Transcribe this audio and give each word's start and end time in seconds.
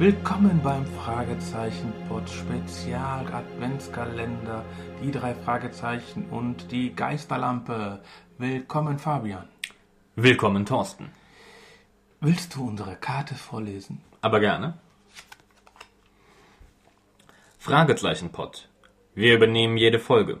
Willkommen 0.00 0.60
beim 0.62 0.86
Fragezeichen 0.86 1.92
Pod 2.08 2.30
Spezial 2.30 3.26
Adventskalender, 3.32 4.64
die 5.02 5.10
drei 5.10 5.34
Fragezeichen 5.34 6.26
und 6.30 6.70
die 6.70 6.94
Geisterlampe. 6.94 8.00
Willkommen 8.38 9.00
Fabian. 9.00 9.48
Willkommen 10.14 10.64
Thorsten. 10.64 11.10
Willst 12.20 12.54
du 12.54 12.68
unsere 12.68 12.94
Karte 12.94 13.34
vorlesen? 13.34 14.00
Aber 14.20 14.38
gerne. 14.38 14.74
Fragezeichen 17.58 18.30
Pod. 18.30 18.68
Wir 19.16 19.34
übernehmen 19.34 19.76
jede 19.76 19.98
Folge. 19.98 20.38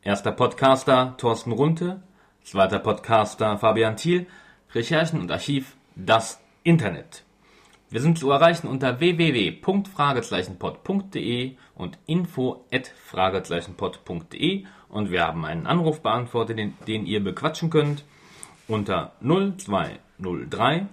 Erster 0.00 0.32
Podcaster 0.32 1.18
Thorsten 1.18 1.52
Runte, 1.52 2.02
zweiter 2.44 2.78
Podcaster 2.78 3.58
Fabian 3.58 3.98
Thiel, 3.98 4.26
Recherchen 4.72 5.20
und 5.20 5.30
Archiv 5.30 5.76
das 5.96 6.40
Internet. 6.62 7.24
Wir 7.90 8.00
sind 8.00 8.18
zu 8.20 8.30
erreichen 8.30 8.68
unter 8.68 9.00
www.fragezeichenpod.de 9.00 11.56
und 11.74 11.98
info@fragezeichenpod.de 12.06 14.64
und 14.88 15.10
wir 15.10 15.26
haben 15.26 15.44
einen 15.44 15.66
Anrufbeantworter, 15.66 16.54
den, 16.54 16.74
den 16.86 17.04
ihr 17.04 17.24
bequatschen 17.24 17.68
könnt 17.68 18.04
unter 18.68 19.14
0203 19.20 20.86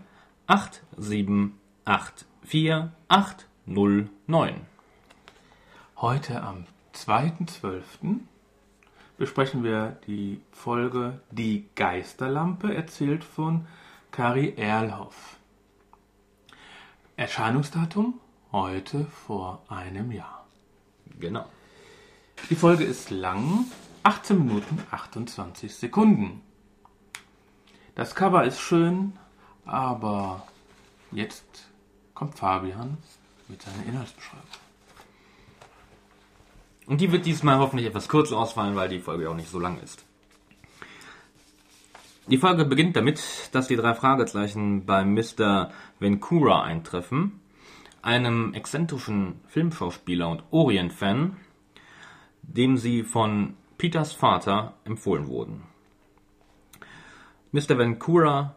8784 0.47 2.87
809. 3.07 4.55
Heute 5.97 6.41
am 6.41 6.65
2.12. 6.95 8.21
besprechen 9.19 9.63
wir 9.63 9.97
die 10.07 10.41
Folge 10.51 11.21
Die 11.29 11.67
Geisterlampe, 11.75 12.73
erzählt 12.73 13.23
von 13.23 13.67
Kari 14.11 14.55
Erlhoff. 14.57 15.36
Erscheinungsdatum 17.17 18.19
heute 18.51 19.05
vor 19.05 19.63
einem 19.69 20.11
Jahr. 20.11 20.45
Genau. 21.19 21.45
Die 22.51 22.55
Folge 22.55 22.83
ist 22.83 23.09
lang, 23.09 23.65
18 24.03 24.37
Minuten 24.37 24.77
28 24.91 25.73
Sekunden. 25.73 26.43
Das 27.95 28.13
Cover 28.13 28.43
ist 28.43 28.59
schön, 28.59 29.13
aber 29.65 30.47
jetzt 31.11 31.67
kommt 32.13 32.37
Fabian 32.37 32.99
mit 33.47 33.63
seiner 33.63 33.83
Inhaltsbeschreibung. 33.87 34.45
Und 36.85 37.01
die 37.01 37.11
wird 37.11 37.25
diesmal 37.25 37.57
hoffentlich 37.57 37.87
etwas 37.87 38.09
kürzer 38.09 38.37
ausfallen, 38.37 38.75
weil 38.75 38.89
die 38.89 38.99
Folge 38.99 39.27
auch 39.27 39.35
nicht 39.35 39.49
so 39.49 39.57
lang 39.57 39.81
ist. 39.81 40.05
Die 42.29 42.37
Folge 42.37 42.65
beginnt 42.65 42.97
damit, 42.97 43.49
dass 43.53 43.69
die 43.69 43.77
drei 43.77 43.93
Fragezeichen 43.93 44.85
bei 44.85 45.05
Mr. 45.05 45.71
Vencura 45.99 46.61
eintreffen, 46.61 47.39
einem 48.01 48.53
exzentrischen 48.53 49.39
Filmschauspieler 49.47 50.27
und 50.27 50.43
Orient-Fan, 50.51 51.37
dem 52.41 52.75
sie 52.75 53.03
von 53.03 53.55
Peters 53.77 54.11
Vater 54.11 54.73
empfohlen 54.83 55.27
wurden. 55.27 55.63
Mr. 57.53 57.77
Vencura 57.77 58.55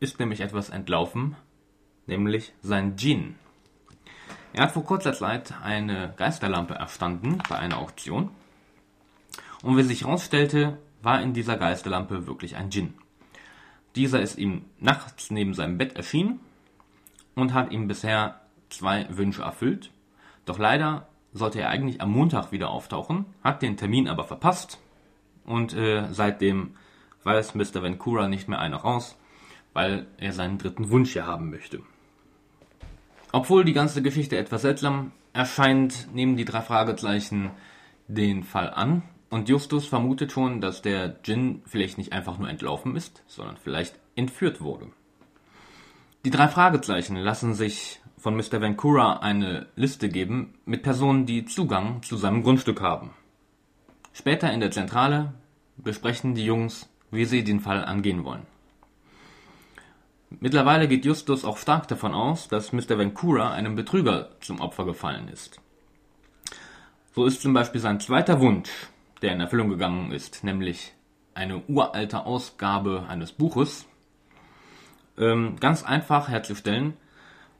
ist 0.00 0.18
nämlich 0.18 0.40
etwas 0.40 0.70
entlaufen, 0.70 1.36
nämlich 2.06 2.54
sein 2.62 2.96
Djinn. 2.96 3.34
Er 4.54 4.62
hat 4.62 4.72
vor 4.72 4.84
kurzer 4.84 5.12
Zeit 5.12 5.52
eine 5.62 6.14
Geisterlampe 6.16 6.72
erstanden 6.72 7.42
bei 7.46 7.58
einer 7.58 7.76
Auktion 7.76 8.30
und 9.62 9.76
wie 9.76 9.82
sich 9.82 10.04
herausstellte, 10.04 10.78
war 11.06 11.22
in 11.22 11.34
dieser 11.34 11.56
Geisterlampe 11.56 12.26
wirklich 12.26 12.56
ein 12.56 12.68
Djinn. 12.68 12.94
Dieser 13.94 14.20
ist 14.20 14.38
ihm 14.38 14.64
nachts 14.80 15.30
neben 15.30 15.54
seinem 15.54 15.78
Bett 15.78 15.94
erschienen 15.94 16.40
und 17.36 17.54
hat 17.54 17.70
ihm 17.70 17.86
bisher 17.86 18.40
zwei 18.70 19.06
Wünsche 19.16 19.42
erfüllt. 19.42 19.92
Doch 20.46 20.58
leider 20.58 21.06
sollte 21.32 21.60
er 21.60 21.68
eigentlich 21.68 22.00
am 22.00 22.10
Montag 22.10 22.50
wieder 22.50 22.70
auftauchen, 22.70 23.24
hat 23.44 23.62
den 23.62 23.76
Termin 23.76 24.08
aber 24.08 24.24
verpasst 24.24 24.80
und 25.44 25.74
äh, 25.74 26.08
seitdem 26.10 26.74
weiß 27.22 27.54
Mr. 27.54 27.84
Vancouver 27.84 28.26
nicht 28.26 28.48
mehr 28.48 28.58
einer 28.58 28.78
raus, 28.78 29.16
weil 29.74 30.08
er 30.18 30.32
seinen 30.32 30.58
dritten 30.58 30.90
Wunsch 30.90 31.12
hier 31.12 31.26
haben 31.26 31.50
möchte. 31.50 31.82
Obwohl 33.30 33.64
die 33.64 33.74
ganze 33.74 34.02
Geschichte 34.02 34.38
etwas 34.38 34.62
seltsam 34.62 35.12
erscheint, 35.32 36.12
nehmen 36.12 36.36
die 36.36 36.44
drei 36.44 36.62
Fragezeichen 36.62 37.52
den 38.08 38.42
Fall 38.42 38.70
an 38.70 39.04
und 39.36 39.50
Justus 39.50 39.84
vermutet 39.84 40.32
schon, 40.32 40.62
dass 40.62 40.80
der 40.80 41.08
Djinn 41.08 41.60
vielleicht 41.66 41.98
nicht 41.98 42.14
einfach 42.14 42.38
nur 42.38 42.48
entlaufen 42.48 42.96
ist, 42.96 43.22
sondern 43.26 43.58
vielleicht 43.58 43.94
entführt 44.14 44.62
wurde. 44.62 44.86
Die 46.24 46.30
drei 46.30 46.48
Fragezeichen 46.48 47.16
lassen 47.16 47.52
sich 47.52 48.00
von 48.16 48.34
Mr. 48.34 48.62
Vancouver 48.62 49.22
eine 49.22 49.66
Liste 49.76 50.08
geben 50.08 50.54
mit 50.64 50.82
Personen, 50.82 51.26
die 51.26 51.44
Zugang 51.44 52.02
zu 52.02 52.16
seinem 52.16 52.42
Grundstück 52.42 52.80
haben. 52.80 53.10
Später 54.14 54.50
in 54.50 54.60
der 54.60 54.70
Zentrale 54.70 55.34
besprechen 55.76 56.34
die 56.34 56.46
Jungs, 56.46 56.88
wie 57.10 57.26
sie 57.26 57.44
den 57.44 57.60
Fall 57.60 57.84
angehen 57.84 58.24
wollen. 58.24 58.46
Mittlerweile 60.30 60.88
geht 60.88 61.04
Justus 61.04 61.44
auch 61.44 61.58
stark 61.58 61.88
davon 61.88 62.14
aus, 62.14 62.48
dass 62.48 62.72
Mr. 62.72 62.96
Vancouver 62.96 63.50
einem 63.50 63.74
Betrüger 63.74 64.30
zum 64.40 64.62
Opfer 64.62 64.86
gefallen 64.86 65.28
ist. 65.28 65.60
So 67.14 67.26
ist 67.26 67.42
zum 67.42 67.52
Beispiel 67.52 67.82
sein 67.82 68.00
zweiter 68.00 68.40
Wunsch, 68.40 68.70
der 69.22 69.32
in 69.32 69.40
Erfüllung 69.40 69.68
gegangen 69.68 70.12
ist, 70.12 70.44
nämlich 70.44 70.92
eine 71.34 71.62
uralte 71.68 72.24
Ausgabe 72.24 73.06
eines 73.08 73.32
Buches, 73.32 73.86
ähm, 75.18 75.56
ganz 75.60 75.82
einfach 75.82 76.28
herzustellen, 76.28 76.94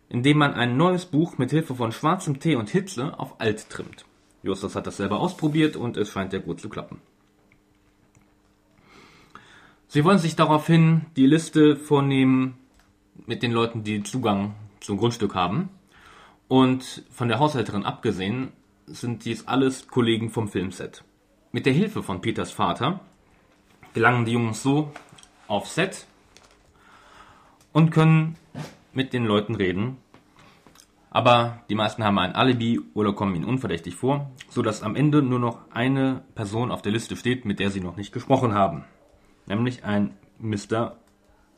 indem 0.08 0.38
man 0.38 0.54
ein 0.54 0.76
neues 0.76 1.06
Buch 1.06 1.38
mit 1.38 1.50
Hilfe 1.50 1.74
von 1.74 1.92
schwarzem 1.92 2.40
Tee 2.40 2.56
und 2.56 2.70
Hitze 2.70 3.18
auf 3.18 3.40
alt 3.40 3.68
trimmt. 3.70 4.04
Justus 4.42 4.76
hat 4.76 4.86
das 4.86 4.96
selber 4.96 5.20
ausprobiert 5.20 5.76
und 5.76 5.96
es 5.96 6.10
scheint 6.10 6.32
ja 6.32 6.38
gut 6.38 6.60
zu 6.60 6.68
klappen. 6.68 7.00
Sie 9.88 10.04
wollen 10.04 10.18
sich 10.18 10.36
daraufhin 10.36 11.06
die 11.16 11.26
Liste 11.26 11.76
vornehmen 11.76 12.58
mit 13.26 13.42
den 13.42 13.52
Leuten, 13.52 13.84
die 13.84 14.02
Zugang 14.02 14.54
zum 14.80 14.98
Grundstück 14.98 15.34
haben. 15.34 15.68
Und 16.48 17.04
von 17.10 17.28
der 17.28 17.38
Haushälterin 17.38 17.84
abgesehen 17.84 18.52
sind 18.86 19.24
dies 19.24 19.46
alles 19.46 19.88
Kollegen 19.88 20.30
vom 20.30 20.48
Filmset. 20.48 21.02
Mit 21.56 21.64
der 21.64 21.72
Hilfe 21.72 22.02
von 22.02 22.20
Peters 22.20 22.50
Vater 22.50 23.00
gelangen 23.94 24.26
die 24.26 24.32
Jungs 24.32 24.62
so 24.62 24.92
auf 25.48 25.66
Set 25.68 26.06
und 27.72 27.88
können 27.88 28.36
mit 28.92 29.14
den 29.14 29.24
Leuten 29.24 29.54
reden. 29.54 29.96
Aber 31.08 31.62
die 31.70 31.74
meisten 31.74 32.04
haben 32.04 32.18
ein 32.18 32.34
Alibi 32.34 32.82
oder 32.92 33.14
kommen 33.14 33.34
ihnen 33.34 33.46
unverdächtig 33.46 33.94
vor, 33.94 34.30
sodass 34.50 34.82
am 34.82 34.96
Ende 34.96 35.22
nur 35.22 35.38
noch 35.38 35.60
eine 35.70 36.24
Person 36.34 36.70
auf 36.70 36.82
der 36.82 36.92
Liste 36.92 37.16
steht, 37.16 37.46
mit 37.46 37.58
der 37.58 37.70
sie 37.70 37.80
noch 37.80 37.96
nicht 37.96 38.12
gesprochen 38.12 38.52
haben. 38.52 38.84
Nämlich 39.46 39.82
ein 39.82 40.14
Mr. 40.38 40.98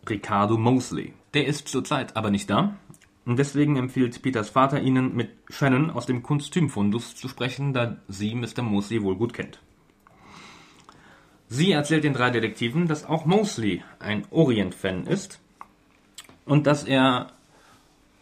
Ricardo 0.08 0.56
Mosley. 0.56 1.12
Der 1.34 1.48
ist 1.48 1.66
zurzeit 1.66 2.16
aber 2.16 2.30
nicht 2.30 2.48
da. 2.48 2.76
Und 3.24 3.36
deswegen 3.36 3.74
empfiehlt 3.74 4.22
Peters 4.22 4.48
Vater 4.48 4.80
ihnen 4.80 5.16
mit 5.16 5.30
Shannon 5.48 5.90
aus 5.90 6.06
dem 6.06 6.22
Kostümfundus 6.22 7.16
zu 7.16 7.26
sprechen, 7.26 7.72
da 7.72 7.96
sie 8.06 8.36
Mr. 8.36 8.62
Mosley 8.62 9.02
wohl 9.02 9.16
gut 9.16 9.32
kennt. 9.32 9.58
Sie 11.50 11.72
erzählt 11.72 12.04
den 12.04 12.12
drei 12.12 12.30
Detektiven, 12.30 12.88
dass 12.88 13.06
auch 13.06 13.24
Mosley 13.24 13.82
ein 13.98 14.26
Orient-Fan 14.30 15.06
ist 15.06 15.40
und 16.44 16.66
dass 16.66 16.84
er 16.84 17.28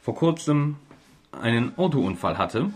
vor 0.00 0.14
kurzem 0.14 0.76
einen 1.32 1.76
Autounfall 1.76 2.38
hatte, 2.38 2.70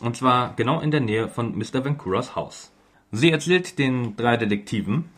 und 0.00 0.16
zwar 0.16 0.54
genau 0.56 0.80
in 0.80 0.90
der 0.90 1.00
Nähe 1.00 1.28
von 1.28 1.56
Mr. 1.56 1.84
Vancuras 1.84 2.34
Haus. 2.34 2.72
Sie 3.12 3.30
erzählt 3.30 3.78
den 3.78 4.16
drei 4.16 4.36
Detektiven, 4.36 5.10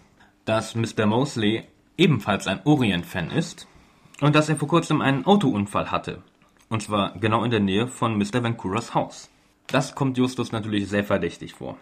dass 0.44 0.74
Mr. 0.74 1.06
Mosley 1.06 1.64
ebenfalls 1.96 2.46
ein 2.46 2.60
Orient-Fan 2.64 3.30
ist 3.30 3.66
und 4.20 4.34
dass 4.34 4.50
er 4.50 4.56
vor 4.56 4.68
kurzem 4.68 5.00
einen 5.00 5.24
Autounfall 5.24 5.90
hatte, 5.90 6.22
und 6.68 6.82
zwar 6.82 7.18
genau 7.18 7.44
in 7.44 7.50
der 7.50 7.60
Nähe 7.60 7.88
von 7.88 8.18
Mr. 8.18 8.42
Vancuras 8.42 8.94
Haus. 8.94 9.30
Das 9.68 9.94
kommt 9.94 10.18
Justus 10.18 10.52
natürlich 10.52 10.86
sehr 10.88 11.04
verdächtig 11.04 11.54
vor. 11.54 11.78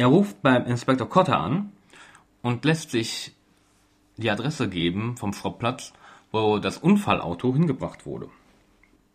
Er 0.00 0.06
ruft 0.06 0.40
beim 0.40 0.64
Inspektor 0.64 1.10
Cotter 1.10 1.38
an 1.38 1.72
und 2.40 2.64
lässt 2.64 2.90
sich 2.90 3.36
die 4.16 4.30
Adresse 4.30 4.66
geben 4.70 5.18
vom 5.18 5.34
Schrottplatz, 5.34 5.92
wo 6.32 6.56
das 6.56 6.78
Unfallauto 6.78 7.52
hingebracht 7.52 8.06
wurde. 8.06 8.30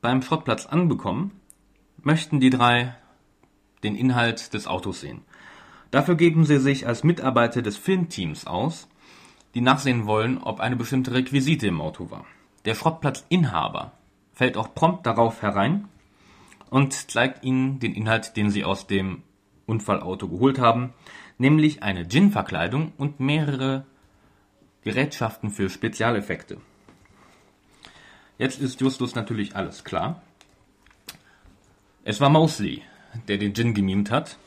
Beim 0.01 0.21
Schrottplatz 0.21 0.67
anbekommen, 0.67 1.31
möchten 2.03 2.39
die 2.39 2.51
drei 2.51 2.95
den 3.81 3.95
Inhalt 3.95 4.53
des 4.53 4.67
Autos 4.67 4.99
sehen. 4.99 5.23
Dafür 5.89 6.13
geben 6.13 6.45
sie 6.45 6.59
sich 6.59 6.85
als 6.85 7.03
Mitarbeiter 7.03 7.63
des 7.63 7.77
Filmteams 7.77 8.45
aus, 8.45 8.87
die 9.55 9.61
nachsehen 9.61 10.05
wollen, 10.05 10.37
ob 10.37 10.59
eine 10.59 10.75
bestimmte 10.75 11.15
Requisite 11.15 11.65
im 11.65 11.81
Auto 11.81 12.11
war. 12.11 12.27
Der 12.65 12.75
Schrottplatzinhaber 12.75 13.93
fällt 14.33 14.55
auch 14.55 14.75
prompt 14.75 15.07
darauf 15.07 15.41
herein 15.41 15.87
und 16.69 17.09
zeigt 17.09 17.43
ihnen 17.43 17.79
den 17.79 17.95
Inhalt, 17.95 18.37
den 18.37 18.51
sie 18.51 18.63
aus 18.63 18.85
dem 18.85 19.23
Unfallauto 19.65 20.27
geholt 20.27 20.59
haben, 20.59 20.93
nämlich 21.37 21.83
eine 21.83 22.05
Djinn-Verkleidung 22.05 22.93
und 22.97 23.19
mehrere 23.19 23.85
Gerätschaften 24.83 25.49
für 25.49 25.69
Spezialeffekte. 25.69 26.57
Jetzt 28.37 28.61
ist 28.61 28.81
Justus 28.81 29.15
natürlich 29.15 29.55
alles 29.55 29.83
klar. 29.83 30.21
Es 32.03 32.21
war 32.21 32.29
Mosley, 32.29 32.83
der 33.27 33.37
den 33.37 33.53
Gin 33.55 33.73
gemimt 33.73 34.11
hat. 34.11 34.37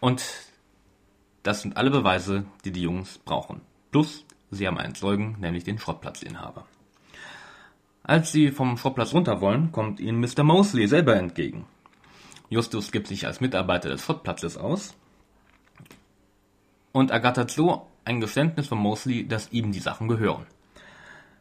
Und 0.00 0.24
das 1.42 1.62
sind 1.62 1.76
alle 1.76 1.90
Beweise, 1.90 2.44
die 2.64 2.70
die 2.70 2.82
Jungs 2.82 3.18
brauchen. 3.18 3.62
Plus, 3.90 4.24
sie 4.50 4.66
haben 4.66 4.78
einen 4.78 4.94
Zeugen, 4.94 5.36
nämlich 5.40 5.64
den 5.64 5.78
Schrottplatzinhaber. 5.78 6.66
Als 8.02 8.32
sie 8.32 8.50
vom 8.50 8.76
Schrottplatz 8.76 9.12
runter 9.12 9.40
wollen, 9.40 9.72
kommt 9.72 9.98
ihnen 9.98 10.20
Mr. 10.20 10.44
Mosley 10.44 10.86
selber 10.86 11.16
entgegen. 11.16 11.66
Justus 12.50 12.92
gibt 12.92 13.06
sich 13.08 13.26
als 13.26 13.40
Mitarbeiter 13.40 13.88
des 13.90 14.02
Schrottplatzes 14.04 14.56
aus 14.56 14.94
und 16.92 17.10
ergattert 17.10 17.50
so 17.50 17.86
ein 18.04 18.20
Geständnis 18.20 18.68
von 18.68 18.78
Mosley, 18.78 19.28
dass 19.28 19.52
ihm 19.52 19.72
die 19.72 19.80
Sachen 19.80 20.08
gehören. 20.08 20.46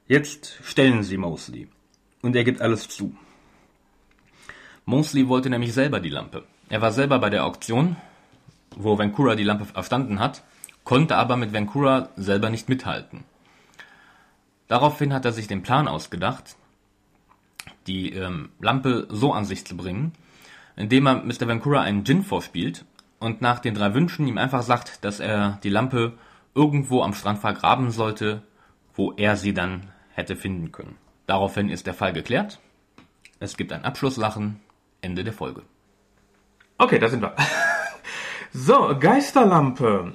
Jetzt 0.08 0.60
stellen 0.64 1.04
sie 1.04 1.18
Mosley 1.18 1.70
und 2.22 2.36
er 2.36 2.44
gibt 2.44 2.62
alles 2.62 2.88
zu. 2.90 3.16
Mosley 4.86 5.28
wollte 5.28 5.50
nämlich 5.50 5.74
selber 5.74 6.00
die 6.00 6.10
Lampe. 6.10 6.44
Er 6.70 6.82
war 6.82 6.92
selber 6.92 7.20
bei 7.20 7.30
der 7.30 7.46
Auktion, 7.46 7.96
wo 8.76 8.98
Vancouver 8.98 9.36
die 9.36 9.44
Lampe 9.44 9.68
erstanden 9.74 10.20
hat, 10.20 10.44
konnte 10.84 11.16
aber 11.16 11.36
mit 11.36 11.54
Vancouver 11.54 12.10
selber 12.16 12.50
nicht 12.50 12.70
mithalten. 12.70 13.24
Daraufhin 14.68 15.14
hat 15.14 15.26
er 15.26 15.32
sich 15.32 15.48
den 15.48 15.64
Plan 15.64 15.88
ausgedacht, 15.88 16.56
die 17.88 18.14
ähm, 18.14 18.50
Lampe 18.60 19.08
so 19.10 19.34
an 19.34 19.46
sich 19.46 19.66
zu 19.66 19.76
bringen, 19.76 20.14
indem 20.78 21.08
er 21.08 21.16
Mr. 21.16 21.48
Vancouver 21.48 21.82
einen 21.82 22.06
Gin 22.06 22.24
vorspielt 22.24 22.86
und 23.20 23.42
nach 23.42 23.60
den 23.60 23.74
drei 23.74 23.94
Wünschen 23.94 24.28
ihm 24.28 24.38
einfach 24.38 24.62
sagt, 24.62 25.04
dass 25.04 25.20
er 25.20 25.60
die 25.64 25.70
Lampe 25.70 26.14
irgendwo 26.56 27.02
am 27.04 27.14
Strand 27.14 27.40
vergraben 27.40 27.92
sollte, 27.92 28.44
wo 28.94 29.12
er 29.14 29.36
sie 29.36 29.54
dann 29.54 29.92
hätte 30.14 30.36
finden 30.36 30.72
können. 30.72 30.96
Daraufhin 31.26 31.70
ist 31.70 31.86
der 31.88 31.94
Fall 31.94 32.14
geklärt. 32.14 32.60
Es 33.40 33.58
gibt 33.58 33.74
ein 33.74 33.84
Abschlusslachen. 33.84 34.60
Ende 35.02 35.24
der 35.24 35.34
Folge. 35.34 35.62
Okay, 36.78 37.00
da 37.00 37.10
sind 37.10 37.22
wir. 37.22 37.36
So, 38.54 38.98
Geisterlampe. 38.98 40.14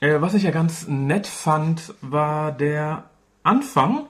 Äh, 0.00 0.20
was 0.20 0.34
ich 0.34 0.42
ja 0.42 0.50
ganz 0.50 0.88
nett 0.88 1.26
fand, 1.26 1.94
war 2.00 2.50
der 2.50 3.04
Anfang. 3.42 4.06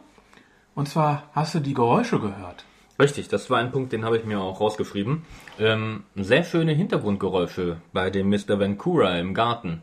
Und 0.75 0.88
zwar 0.88 1.25
hast 1.34 1.54
du 1.54 1.60
die 1.60 1.75
Geräusche 1.75 2.18
gehört. 2.20 2.64
Richtig, 3.02 3.26
das 3.26 3.50
war 3.50 3.58
ein 3.58 3.72
Punkt, 3.72 3.93
den 3.93 4.04
habe 4.04 4.16
ich 4.16 4.25
mir 4.25 4.40
auch 4.40 4.60
rausgeschrieben. 4.60 5.25
Ähm, 5.58 6.04
sehr 6.14 6.44
schöne 6.44 6.72
Hintergrundgeräusche 6.72 7.78
bei 7.93 8.10
dem 8.10 8.28
Mr. 8.28 8.60
Vancouver 8.60 9.19
im 9.19 9.34
Garten. 9.34 9.82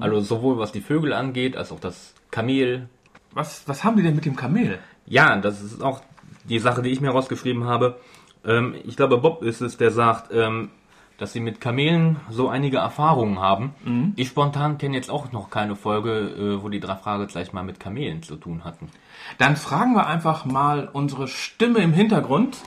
Also 0.00 0.20
sowohl 0.20 0.58
was 0.58 0.70
die 0.70 0.80
Vögel 0.80 1.12
angeht, 1.12 1.56
als 1.56 1.72
auch 1.72 1.80
das 1.80 2.14
Kamel. 2.30 2.88
Was, 3.32 3.66
was 3.66 3.82
haben 3.82 3.96
die 3.96 4.02
denn 4.04 4.14
mit 4.14 4.24
dem 4.24 4.36
Kamel? 4.36 4.78
Ja, 5.06 5.36
das 5.36 5.60
ist 5.60 5.82
auch 5.82 6.02
die 6.44 6.60
Sache, 6.60 6.82
die 6.82 6.90
ich 6.90 7.00
mir 7.00 7.10
rausgeschrieben 7.10 7.64
habe. 7.64 7.98
Ähm, 8.44 8.76
ich 8.84 8.96
glaube, 8.96 9.18
Bob 9.18 9.42
ist 9.42 9.60
es, 9.60 9.76
der 9.76 9.90
sagt, 9.90 10.32
ähm, 10.32 10.70
dass 11.18 11.32
sie 11.32 11.40
mit 11.40 11.60
Kamelen 11.60 12.20
so 12.30 12.48
einige 12.48 12.78
Erfahrungen 12.78 13.40
haben. 13.40 14.12
Ich 14.16 14.28
spontan 14.28 14.78
kenne 14.78 14.96
jetzt 14.96 15.10
auch 15.10 15.32
noch 15.32 15.50
keine 15.50 15.76
Folge, 15.76 16.10
äh, 16.10 16.62
wo 16.62 16.68
die 16.68 16.80
drei 16.80 16.96
Fragezeichen 16.96 17.54
mal 17.54 17.62
mit 17.62 17.80
Kamelen 17.80 18.22
zu 18.22 18.36
tun 18.36 18.64
hatten. 18.64 18.90
Dann 19.38 19.56
fragen 19.56 19.94
wir 19.94 20.06
einfach 20.06 20.44
mal 20.44 20.88
unsere 20.92 21.28
Stimme 21.28 21.80
im 21.80 21.92
Hintergrund. 21.92 22.58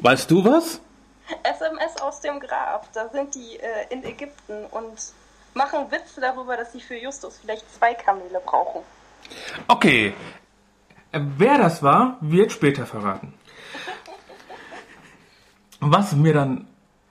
Weißt 0.00 0.30
du 0.30 0.44
was? 0.44 0.80
SMS 1.42 2.00
aus 2.00 2.20
dem 2.20 2.40
Grab. 2.40 2.92
Da 2.92 3.08
sind 3.08 3.34
die 3.34 3.56
äh, 3.56 3.92
in 3.92 4.04
Ägypten 4.04 4.64
und 4.70 5.12
machen 5.54 5.90
Witze 5.90 6.20
darüber, 6.20 6.56
dass 6.56 6.72
sie 6.72 6.80
für 6.80 6.96
Justus 6.96 7.38
vielleicht 7.38 7.70
zwei 7.74 7.94
Kamele 7.94 8.40
brauchen. 8.44 8.82
Okay. 9.68 10.14
Äh, 11.12 11.20
Wer 11.36 11.58
das 11.58 11.82
war, 11.82 12.18
wird 12.20 12.52
später 12.52 12.86
verraten. 12.86 13.34
Was 15.80 16.12
mir 16.12 16.34
dann 16.34 16.66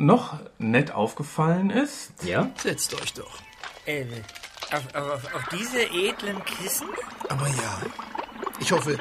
noch 0.05 0.39
nett 0.57 0.91
aufgefallen 0.91 1.69
ist, 1.69 2.23
Ja? 2.23 2.50
Setzt 2.57 2.94
euch 3.01 3.13
doch. 3.13 3.39
Äh, 3.85 4.05
auf, 4.71 4.95
auf, 4.95 5.35
auf 5.35 5.50
diese 5.51 5.81
edlen 5.83 6.44
Kissen? 6.45 6.88
Aber 7.29 7.47
ja, 7.47 7.81
ich 8.60 8.72
hoffe, 8.72 8.98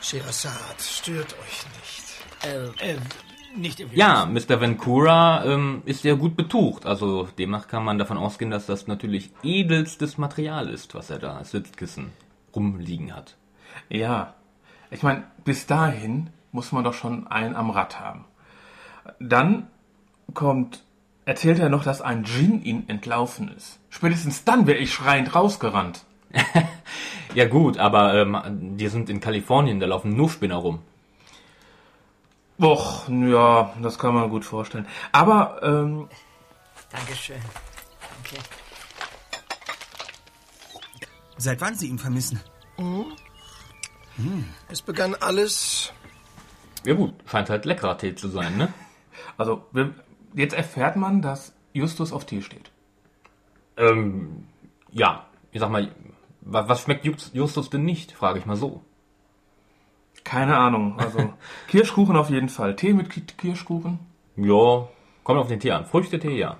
Sherazad 0.00 0.80
stört 0.80 1.34
euch 1.34 1.64
nicht. 1.80 2.82
Äh, 2.82 2.92
äh, 2.92 2.96
nicht 3.56 3.80
im 3.80 3.92
Ja, 3.92 4.26
Mr. 4.26 4.60
Vancouver 4.60 5.44
ähm, 5.46 5.82
ist 5.84 6.02
sehr 6.02 6.16
gut 6.16 6.36
betucht. 6.36 6.86
Also 6.86 7.28
demnach 7.38 7.68
kann 7.68 7.84
man 7.84 7.98
davon 7.98 8.18
ausgehen, 8.18 8.50
dass 8.50 8.66
das 8.66 8.86
natürlich 8.86 9.30
edelstes 9.42 10.18
Material 10.18 10.68
ist, 10.68 10.94
was 10.94 11.10
er 11.10 11.18
da 11.18 11.36
als 11.36 11.52
Sitzkissen 11.52 12.12
rumliegen 12.54 13.14
hat. 13.14 13.36
ja, 13.88 14.34
ich 14.90 15.02
meine, 15.02 15.24
bis 15.44 15.66
dahin 15.66 16.30
muss 16.52 16.70
man 16.70 16.84
doch 16.84 16.94
schon 16.94 17.26
einen 17.26 17.56
am 17.56 17.70
Rad 17.70 17.98
haben. 17.98 18.26
Dann 19.18 19.68
kommt, 20.32 20.82
erzählt 21.24 21.58
er 21.58 21.68
noch, 21.68 21.84
dass 21.84 22.00
ein 22.00 22.24
Djinn 22.24 22.62
ihn 22.62 22.88
entlaufen 22.88 23.54
ist. 23.56 23.78
Spätestens 23.90 24.44
dann 24.44 24.66
wäre 24.66 24.78
ich 24.78 24.92
schreiend 24.92 25.34
rausgerannt. 25.34 26.04
Ja 27.34 27.48
gut, 27.48 27.78
aber 27.78 28.14
ähm, 28.14 28.76
die 28.76 28.86
sind 28.86 29.10
in 29.10 29.18
Kalifornien, 29.18 29.80
da 29.80 29.86
laufen 29.86 30.14
nur 30.16 30.30
Spinner 30.30 30.56
rum. 30.56 30.78
Och, 32.60 33.08
ja, 33.08 33.74
das 33.82 33.98
kann 33.98 34.14
man 34.14 34.30
gut 34.30 34.44
vorstellen. 34.44 34.86
Aber, 35.10 35.60
ähm, 35.62 36.08
Dankeschön. 36.92 37.40
Danke. 38.00 38.40
Seit 41.36 41.60
wann 41.60 41.74
Sie 41.74 41.88
ihn 41.88 41.98
vermissen? 41.98 42.38
Es 44.68 44.80
begann 44.80 45.16
alles. 45.16 45.92
Ja 46.84 46.94
gut, 46.94 47.14
scheint 47.26 47.50
halt 47.50 47.64
leckerer 47.64 47.98
Tee 47.98 48.14
zu 48.14 48.28
sein, 48.28 48.56
ne? 48.56 48.72
also, 49.36 49.66
wir, 49.72 49.92
jetzt 50.34 50.54
erfährt 50.54 50.96
man, 50.96 51.22
dass 51.22 51.54
Justus 51.72 52.12
auf 52.12 52.24
Tee 52.26 52.42
steht. 52.42 52.70
Ähm, 53.76 54.44
ja, 54.90 55.26
ich 55.52 55.60
sag 55.60 55.70
mal, 55.70 55.90
wa- 56.42 56.68
was 56.68 56.82
schmeckt 56.82 57.04
Jus- 57.04 57.30
Justus 57.34 57.70
denn 57.70 57.84
nicht, 57.84 58.12
frage 58.12 58.38
ich 58.38 58.46
mal 58.46 58.56
so. 58.56 58.82
Keine 60.22 60.56
Ahnung, 60.56 60.98
also 60.98 61.32
Kirschkuchen 61.68 62.16
auf 62.16 62.30
jeden 62.30 62.48
Fall. 62.48 62.76
Tee 62.76 62.92
mit 62.92 63.10
Ki- 63.10 63.22
Kirschkuchen. 63.36 63.98
Ja, 64.36 64.88
kommt 65.22 65.38
auf 65.38 65.48
den 65.48 65.60
Tee 65.60 65.72
an. 65.72 65.84
Früchtetee, 65.86 66.38
ja. 66.38 66.56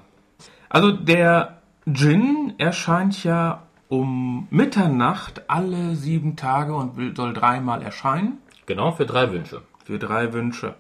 Also 0.68 0.90
der 0.92 1.62
Djinn 1.86 2.54
erscheint 2.58 3.22
ja 3.24 3.62
um 3.88 4.48
Mitternacht 4.50 5.48
alle 5.48 5.94
sieben 5.94 6.34
Tage 6.36 6.74
und 6.74 7.16
soll 7.16 7.32
dreimal 7.32 7.82
erscheinen 7.82 8.38
Genau, 8.66 8.92
für 8.92 9.06
drei 9.06 9.30
Wünsche. 9.30 9.62
für 9.84 9.98
drei 9.98 10.32
Wünsche. 10.32 10.74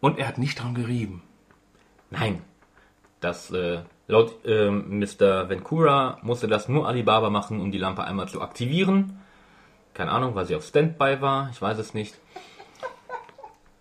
Und 0.00 0.18
er 0.18 0.28
hat 0.28 0.38
nicht 0.38 0.60
dran 0.62 0.74
gerieben. 0.74 1.22
Nein. 2.12 2.42
Das, 3.20 3.50
äh, 3.52 3.80
laut 4.06 4.36
ähm, 4.44 4.98
Mr. 4.98 5.48
Vancouver 5.48 6.18
musste 6.22 6.46
das 6.46 6.68
nur 6.68 6.86
Alibaba 6.86 7.30
machen, 7.30 7.60
um 7.60 7.72
die 7.72 7.78
Lampe 7.78 8.04
einmal 8.04 8.28
zu 8.28 8.42
aktivieren. 8.42 9.18
Keine 9.94 10.10
Ahnung, 10.10 10.34
weil 10.34 10.46
sie 10.46 10.54
auf 10.54 10.64
Standby 10.64 11.20
war, 11.20 11.48
ich 11.52 11.62
weiß 11.62 11.78
es 11.78 11.94
nicht. 11.94 12.14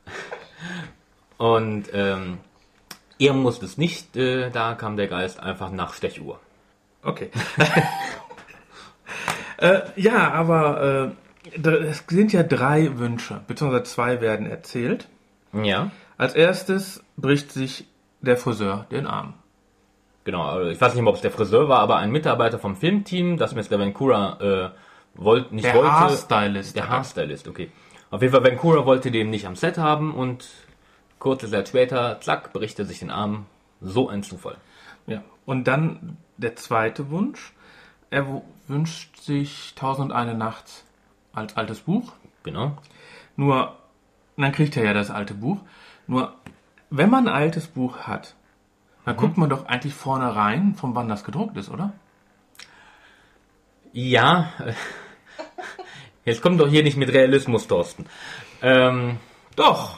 Und 1.37 1.85
ähm, 1.93 2.37
er 3.19 3.33
musste 3.33 3.65
es 3.65 3.77
nicht, 3.77 4.15
äh, 4.15 4.49
da 4.49 4.75
kam 4.75 4.95
der 4.95 5.07
Geist 5.07 5.39
einfach 5.39 5.71
nach 5.71 5.93
Stechuhr. 5.93 6.39
Okay. 7.03 7.31
äh, 9.57 9.81
ja, 9.95 10.31
aber 10.31 11.13
äh, 11.53 11.65
es 11.65 12.03
sind 12.07 12.31
ja 12.31 12.43
drei 12.43 12.97
Wünsche, 12.97 13.41
beziehungsweise 13.47 13.83
zwei 13.83 14.21
werden 14.21 14.45
erzählt. 14.45 15.07
Ja, 15.53 15.91
Als 16.17 16.35
erstes 16.35 17.03
bricht 17.17 17.51
sich 17.51 17.85
der 18.21 18.37
Friseur 18.37 18.85
den 18.91 19.07
Arm. 19.07 19.33
genau. 20.23 20.43
also 20.43 20.69
Ich 20.69 20.79
weiß 20.79 20.93
nicht 20.93 21.03
mehr, 21.03 21.09
ob 21.09 21.15
es 21.15 21.21
der 21.21 21.31
Friseur 21.31 21.67
war, 21.67 21.79
aber 21.79 21.97
ein 21.97 22.11
Mitarbeiter 22.11 22.59
vom 22.59 22.75
Filmteam, 22.75 23.37
das 23.37 23.55
Mr. 23.55 23.79
Vancouver 23.79 24.73
äh, 24.75 25.19
wollte, 25.19 25.53
nicht 25.53 25.65
Der 25.65 25.75
wollte. 25.75 25.91
Haarstylist. 25.91 26.75
Der 26.75 26.89
Haarstylist, 26.89 27.47
okay. 27.47 27.71
Auf 28.09 28.21
jeden 28.21 28.33
Fall, 28.33 28.43
Vancouver 28.43 28.85
wollte 28.85 29.11
den 29.11 29.29
nicht 29.29 29.47
am 29.47 29.55
Set 29.55 29.77
haben 29.77 30.13
und 30.13 30.47
kurze 31.19 31.49
Zeit 31.49 31.69
später, 31.69 32.19
zack, 32.21 32.53
bricht 32.53 32.77
er 32.79 32.85
sich 32.85 32.99
den 32.99 33.11
Arm. 33.11 33.45
So 33.79 34.09
ein 34.09 34.21
Zufall. 34.21 34.57
Ja. 35.07 35.23
Und 35.45 35.65
dann 35.65 36.17
der 36.37 36.55
zweite 36.55 37.09
Wunsch. 37.09 37.53
Er 38.09 38.41
wünscht 38.67 39.17
sich 39.17 39.73
Tausend 39.75 40.11
und 40.11 40.15
eine 40.15 40.35
Nacht 40.35 40.83
als 41.33 41.55
altes 41.57 41.79
Buch. 41.79 42.11
Genau. 42.43 42.77
Nur, 43.37 43.75
dann 44.37 44.51
kriegt 44.51 44.75
er 44.75 44.83
ja 44.83 44.93
das 44.93 45.09
alte 45.09 45.33
Buch. 45.33 45.57
Nur, 46.07 46.33
wenn 46.91 47.09
man 47.09 47.27
ein 47.27 47.33
altes 47.33 47.67
Buch 47.67 48.01
hat, 48.01 48.35
dann 49.05 49.17
guckt 49.17 49.37
man 49.37 49.49
doch 49.49 49.65
eigentlich 49.65 49.95
vorne 49.95 50.35
rein, 50.35 50.75
von 50.75 50.93
wann 50.93 51.09
das 51.09 51.23
gedruckt 51.23 51.57
ist, 51.57 51.69
oder? 51.69 51.93
Ja, 53.93 54.51
jetzt 56.25 56.41
kommt 56.41 56.59
doch 56.59 56.69
hier 56.69 56.83
nicht 56.83 56.97
mit 56.97 57.11
Realismus, 57.11 57.67
Thorsten. 57.67 58.05
Ähm, 58.61 59.17
Doch. 59.55 59.97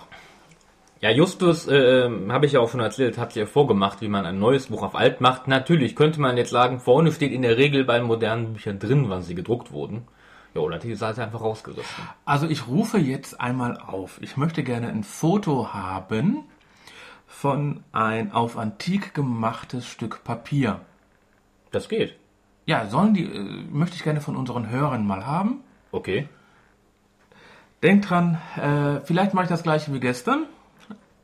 ja, 1.02 1.12
Justus, 1.12 1.68
äh, 1.68 2.10
habe 2.30 2.46
ich 2.46 2.54
ja 2.54 2.60
auch 2.60 2.70
schon 2.70 2.80
erzählt, 2.80 3.18
hat 3.18 3.36
ja 3.36 3.46
vorgemacht, 3.46 4.02
wie 4.02 4.08
man 4.08 4.26
ein 4.26 4.40
neues 4.40 4.68
Buch 4.68 4.84
auf 4.84 4.96
alt 4.96 5.20
macht. 5.20 5.48
Natürlich 5.48 5.96
könnte 5.96 6.22
man 6.22 6.38
jetzt 6.38 6.52
sagen, 6.52 6.80
vorne 6.80 7.12
steht 7.12 7.32
in 7.32 7.42
der 7.42 7.58
Regel 7.58 7.84
bei 7.84 8.02
modernen 8.02 8.54
Büchern 8.54 8.80
drin, 8.80 9.10
wann 9.10 9.22
sie 9.22 9.36
gedruckt 9.36 9.72
wurden. 9.72 10.08
Ja, 10.56 10.62
oder 10.62 10.78
die 10.78 10.96
Seite 10.96 11.24
einfach 11.24 11.42
rausgerissen. 11.42 12.04
Also 12.26 12.48
ich 12.48 12.68
rufe 12.68 13.00
jetzt 13.00 13.42
einmal 13.42 13.78
auf. 13.78 14.20
Ich 14.22 14.38
möchte 14.38 14.64
gerne 14.64 14.88
ein 14.88 15.04
Foto 15.04 15.74
haben 15.74 16.46
von 17.34 17.84
ein 17.92 18.32
auf 18.32 18.58
Antik 18.58 19.14
gemachtes 19.14 19.86
Stück 19.86 20.24
Papier. 20.24 20.80
Das 21.72 21.90
geht. 21.90 22.16
Ja, 22.66 22.88
sollen 22.88 23.14
die, 23.14 23.26
äh, 23.26 23.66
möchte 23.70 23.98
ich 23.98 24.04
gerne 24.04 24.22
von 24.22 24.38
unseren 24.38 24.70
Hörern 24.70 25.06
mal 25.06 25.26
haben. 25.26 25.62
Okay. 25.92 26.30
Denkt 27.82 28.10
dran, 28.10 28.38
äh, 28.56 29.02
vielleicht 29.04 29.34
mache 29.34 29.46
ich 29.46 29.50
das 29.50 29.64
gleiche 29.64 29.94
wie 29.94 30.00
gestern. 30.00 30.46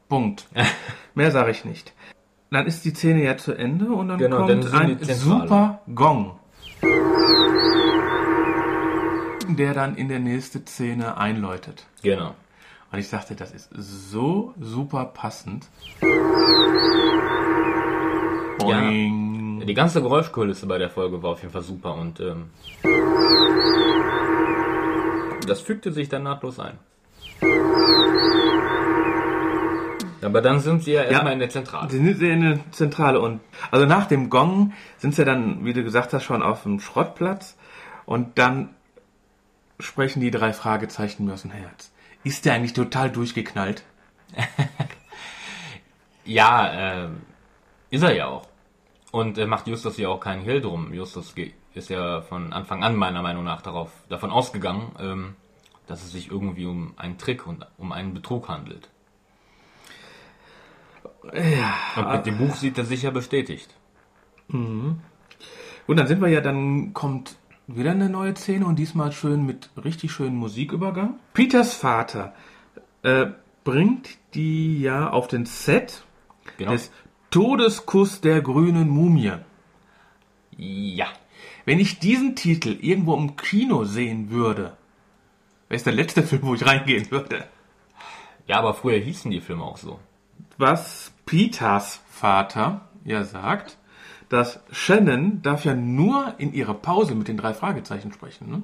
Punkt. 0.10 0.48
Mehr 1.16 1.32
sage 1.32 1.52
ich 1.52 1.64
nicht. 1.64 1.94
Dann 2.52 2.66
ist 2.66 2.84
die 2.84 2.94
Szene 2.94 3.24
ja 3.24 3.38
zu 3.38 3.54
Ende 3.54 3.86
und 3.86 4.10
dann 4.10 4.18
Genau, 4.18 4.46
dann 4.46 4.62
kommt 4.62 5.00
sind 5.00 5.10
ein 5.10 5.16
super 5.16 5.82
Gong, 5.94 6.38
der 9.48 9.74
dann 9.74 9.96
in 9.96 10.10
der 10.10 10.20
nächste 10.20 10.60
Szene 10.66 11.16
einläutet. 11.16 11.86
Genau. 12.02 12.34
Und 12.92 12.98
ich 13.00 13.10
dachte, 13.10 13.36
das 13.36 13.52
ist 13.52 13.70
so 13.72 14.54
super 14.60 15.06
passend. 15.06 15.68
Boing. 18.58 19.64
Die 19.66 19.74
ganze 19.74 20.02
Geräuschkulisse 20.02 20.66
bei 20.66 20.78
der 20.80 20.90
Folge 20.90 21.22
war 21.22 21.32
auf 21.32 21.42
jeden 21.42 21.54
Fall 21.54 21.62
super 21.62 21.94
und 21.94 22.20
ähm, 22.20 22.50
das 25.48 25.62
fügte 25.62 25.92
sich 25.92 26.10
dann 26.10 26.24
nahtlos 26.24 26.60
ein. 26.60 26.80
Aber 30.22 30.42
dann 30.42 30.60
sind 30.60 30.84
sie 30.84 30.94
ja 30.94 31.04
erstmal 31.04 31.34
in 31.34 31.40
der 31.40 31.50
Zentrale. 31.50 31.90
Sie 31.90 31.98
sind 31.98 32.22
in 32.22 32.42
der 32.42 32.72
Zentrale 32.72 33.22
und 33.22 33.40
also 33.72 33.86
nach 33.86 34.08
dem 34.08 34.30
Gong 34.30 34.74
sind 34.98 35.16
sie 35.16 35.24
dann, 35.24 35.64
wie 35.64 35.74
du 35.74 35.84
gesagt 35.84 36.14
hast, 36.14 36.24
schon 36.24 36.44
auf 36.44 36.64
dem 36.64 36.80
Schrottplatz 36.80 37.56
und 38.06 38.38
dann 38.38 38.70
sprechen 39.80 40.20
die 40.20 40.32
drei 40.32 40.52
Fragezeichen 40.52 41.26
mir 41.26 41.34
aus 41.34 41.44
dem 41.44 41.52
Herz. 41.52 41.89
Ist 42.24 42.46
der 42.46 42.54
eigentlich 42.54 42.74
total 42.74 43.12
durchgeknallt? 43.12 43.84
Ja, 46.30 46.72
ähm, 46.74 47.22
ist 47.90 48.04
er 48.04 48.14
ja 48.14 48.28
auch. 48.28 48.48
Und 49.12 49.40
äh, 49.40 49.48
macht 49.48 49.68
Justus 49.68 49.98
ja 49.98 50.10
auch 50.10 50.20
keinen 50.20 50.44
Hehl 50.44 50.62
drum. 50.62 50.94
Justus 50.94 51.34
ist 51.74 51.90
ja 51.90 52.22
von 52.22 52.54
Anfang 52.54 52.84
an 52.84 52.96
meiner 52.96 53.24
Meinung 53.24 53.44
nach 53.44 53.64
darauf, 53.64 53.92
davon 54.10 54.30
ausgegangen, 54.30 54.92
ähm, 55.00 55.36
dass 55.88 56.04
es 56.04 56.12
sich 56.12 56.30
irgendwie 56.30 56.68
um 56.68 56.94
einen 56.98 57.18
Trick 57.18 57.48
und 57.48 57.66
um 57.80 57.92
einen 57.92 58.14
Betrug 58.14 58.48
handelt. 58.48 58.90
Ja. 61.34 61.74
Und 61.96 62.12
mit 62.12 62.26
dem 62.28 62.38
Buch 62.38 62.56
sieht 62.56 62.78
er 62.78 62.86
sich 62.86 63.02
ja 63.02 63.10
bestätigt. 63.10 63.74
Und 64.50 65.02
dann 65.88 66.06
sind 66.06 66.22
wir 66.22 66.30
ja, 66.30 66.42
dann 66.42 66.94
kommt 66.94 67.38
wieder 67.76 67.92
eine 67.92 68.10
neue 68.10 68.36
Szene 68.36 68.66
und 68.66 68.78
diesmal 68.78 69.12
schön 69.12 69.46
mit 69.46 69.70
richtig 69.84 70.12
schönen 70.12 70.36
Musikübergang. 70.38 71.16
Peters 71.34 71.74
Vater 71.74 72.34
äh, 73.04 73.28
bringt 73.64 74.10
die 74.34 74.82
ja 74.82 75.10
auf 75.10 75.28
den 75.28 75.46
Set 75.46 76.04
Genau. 76.58 76.72
des 76.72 76.92
Todeskuss 77.32 78.22
der 78.22 78.42
grünen 78.42 78.90
Mumie. 78.90 79.34
Ja. 80.58 81.08
Wenn 81.66 81.80
ich 81.80 82.00
diesen 82.00 82.36
Titel 82.36 82.78
irgendwo 82.82 83.16
im 83.16 83.36
Kino 83.36 83.86
sehen 83.86 84.30
würde, 84.32 84.76
wäre 85.68 85.78
es 85.78 85.84
der 85.84 85.94
letzte 85.94 86.24
Film, 86.28 86.42
wo 86.44 86.56
ich 86.56 86.66
reingehen 86.66 87.10
würde. 87.12 87.46
Ja, 88.48 88.58
aber 88.58 88.74
früher 88.74 88.98
hießen 88.98 89.30
die 89.30 89.42
Filme 89.42 89.64
auch 89.64 89.78
so. 89.78 90.00
Was 90.58 91.14
Peters 91.26 92.02
Vater 92.10 92.90
ja 93.06 93.24
sagt, 93.24 93.78
dass 94.30 94.60
Shannon 94.72 95.42
darf 95.42 95.66
ja 95.66 95.74
nur 95.74 96.36
in 96.38 96.54
ihrer 96.54 96.76
Pause 96.76 97.16
mit 97.16 97.28
den 97.28 97.38
drei 97.38 97.54
Fragezeichen 97.54 98.14
sprechen. 98.14 98.50
Ne? 98.50 98.62